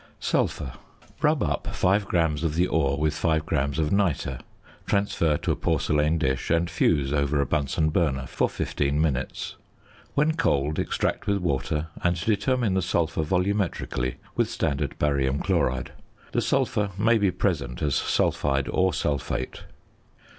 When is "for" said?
8.25-8.49